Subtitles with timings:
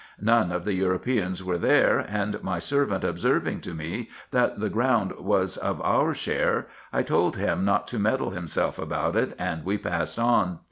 [0.19, 5.11] None of the Europeans were there, and my servant observing to me, that that ground
[5.19, 9.77] was of our share, I told him not to meddle himself about it, and we
[9.77, 10.57] passed on.